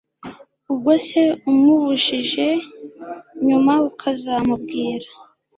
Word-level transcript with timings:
ubwose 0.71 1.19
umubujije 1.49 2.47
nyuma 3.47 3.73
ukazamubwira 3.89 5.07